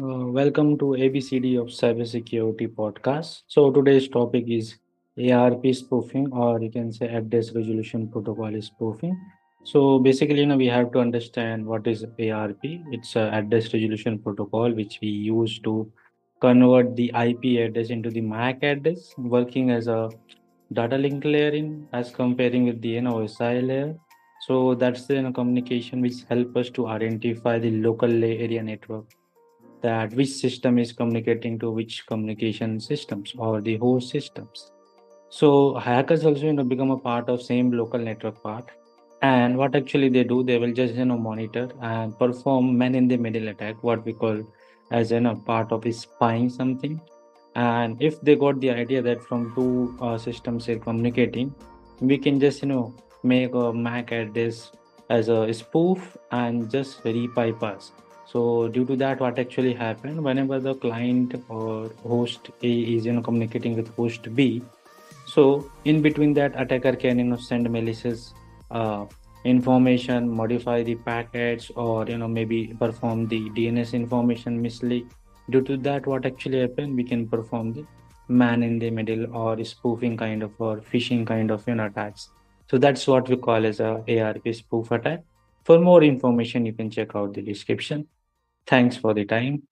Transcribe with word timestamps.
Uh, 0.00 0.26
welcome 0.36 0.76
to 0.78 0.94
ABCD 0.96 1.56
of 1.56 1.66
Cybersecurity 1.66 2.66
podcast. 2.74 3.42
So 3.48 3.70
today's 3.72 4.08
topic 4.08 4.44
is 4.48 4.78
ARP 5.32 5.72
spoofing, 5.72 6.32
or 6.32 6.60
you 6.60 6.70
can 6.70 6.92
say 6.92 7.06
address 7.06 7.52
resolution 7.54 8.08
protocol 8.08 8.60
spoofing. 8.60 9.16
So 9.64 9.98
basically, 9.98 10.40
you 10.40 10.46
know, 10.46 10.56
we 10.56 10.66
have 10.66 10.92
to 10.92 10.98
understand 11.00 11.66
what 11.66 11.86
is 11.86 12.04
ARP. 12.04 12.58
It's 12.62 13.16
a 13.16 13.30
address 13.32 13.72
resolution 13.72 14.18
protocol 14.18 14.72
which 14.72 14.98
we 15.00 15.08
use 15.08 15.58
to 15.60 15.90
convert 16.40 16.94
the 16.96 17.12
IP 17.14 17.58
address 17.58 17.90
into 17.90 18.10
the 18.10 18.20
MAC 18.20 18.62
address, 18.62 19.14
working 19.16 19.70
as 19.70 19.88
a 19.88 20.08
data 20.72 20.98
link 20.98 21.24
layer 21.24 21.50
in 21.50 21.88
as 21.92 22.10
comparing 22.12 22.64
with 22.64 22.80
the 22.80 22.88
you 22.90 23.02
know, 23.02 23.14
OSI 23.14 23.60
layer. 23.60 23.96
So 24.40 24.74
that's 24.74 25.06
the 25.06 25.14
you 25.14 25.22
know, 25.22 25.32
communication 25.32 26.00
which 26.00 26.24
help 26.28 26.56
us 26.56 26.70
to 26.70 26.88
identify 26.88 27.58
the 27.58 27.70
local 27.70 28.24
area 28.24 28.62
network 28.62 29.06
that 29.84 30.14
which 30.14 30.30
system 30.30 30.78
is 30.78 30.92
communicating 30.92 31.58
to 31.58 31.70
which 31.70 32.06
communication 32.06 32.80
systems 32.80 33.34
or 33.38 33.60
the 33.60 33.76
host 33.76 34.10
systems. 34.10 34.70
So 35.28 35.50
hackers 35.74 36.24
also 36.24 36.46
you 36.46 36.52
know 36.52 36.64
become 36.72 36.90
a 36.90 36.98
part 37.06 37.28
of 37.28 37.42
same 37.42 37.70
local 37.72 38.00
network 38.08 38.42
part. 38.42 38.70
And 39.22 39.56
what 39.56 39.74
actually 39.76 40.10
they 40.10 40.22
do, 40.22 40.42
they 40.42 40.58
will 40.58 40.72
just 40.72 40.94
you 40.94 41.04
know 41.04 41.18
monitor 41.18 41.68
and 41.80 42.18
perform 42.18 42.76
man 42.78 42.94
in 42.94 43.08
the 43.08 43.16
middle 43.16 43.48
attack, 43.48 43.82
what 43.82 44.04
we 44.04 44.12
call 44.12 44.44
as 44.90 45.10
you 45.16 45.20
know 45.20 45.34
part 45.50 45.72
of 45.72 45.88
spying 45.94 46.48
something. 46.48 47.00
And 47.56 48.00
if 48.02 48.20
they 48.20 48.36
got 48.36 48.60
the 48.60 48.70
idea 48.70 49.02
that 49.02 49.22
from 49.22 49.52
two 49.54 49.96
uh, 50.00 50.18
systems 50.18 50.68
are 50.68 50.78
communicating, 50.78 51.54
we 52.00 52.18
can 52.18 52.40
just 52.40 52.62
you 52.62 52.68
know 52.68 52.94
make 53.22 53.54
a 53.54 53.72
MAC 53.72 54.12
address 54.12 54.72
as 55.10 55.28
a 55.28 55.52
spoof 55.52 56.16
and 56.30 56.70
just 56.70 57.04
rebypass 57.04 57.90
so 58.26 58.68
due 58.68 58.84
to 58.86 58.96
that, 58.96 59.20
what 59.20 59.38
actually 59.38 59.74
happened 59.74 60.22
whenever 60.22 60.58
the 60.58 60.74
client 60.74 61.34
or 61.48 61.90
host 62.02 62.50
A 62.62 62.72
is 62.94 63.04
you 63.06 63.12
know 63.12 63.22
communicating 63.22 63.76
with 63.76 63.94
host 63.96 64.34
B, 64.34 64.62
so 65.26 65.70
in 65.84 66.00
between 66.02 66.34
that 66.34 66.58
attacker 66.60 66.96
can 66.96 67.18
you 67.18 67.24
know 67.24 67.36
send 67.36 67.70
malicious 67.70 68.32
uh, 68.70 69.06
information, 69.44 70.28
modify 70.28 70.82
the 70.82 70.94
packets, 70.94 71.70
or 71.76 72.06
you 72.06 72.18
know 72.18 72.28
maybe 72.28 72.74
perform 72.78 73.28
the 73.28 73.50
DNS 73.50 73.92
information 73.92 74.60
mislead. 74.60 75.06
Due 75.50 75.62
to 75.62 75.76
that, 75.76 76.06
what 76.06 76.24
actually 76.24 76.60
happened, 76.60 76.96
we 76.96 77.04
can 77.04 77.28
perform 77.28 77.72
the 77.72 77.84
man 78.28 78.62
in 78.62 78.78
the 78.78 78.90
middle 78.90 79.36
or 79.36 79.62
spoofing 79.64 80.16
kind 80.16 80.42
of 80.42 80.52
or 80.58 80.78
phishing 80.78 81.26
kind 81.26 81.50
of 81.50 81.66
you 81.68 81.74
know 81.74 81.86
attacks. 81.86 82.30
So 82.70 82.78
that's 82.78 83.06
what 83.06 83.28
we 83.28 83.36
call 83.36 83.66
as 83.66 83.80
a 83.80 84.02
ARP 84.08 84.54
spoof 84.54 84.90
attack. 84.90 85.22
For 85.64 85.78
more 85.78 86.02
information, 86.02 86.66
you 86.66 86.72
can 86.72 86.90
check 86.90 87.14
out 87.14 87.34
the 87.34 87.42
description. 87.42 88.06
Thanks 88.66 88.96
for 88.96 89.14
the 89.14 89.24
time. 89.24 89.62